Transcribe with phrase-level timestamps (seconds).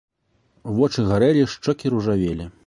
[0.79, 2.51] Вочы гарэлі, шчокі ружавелі.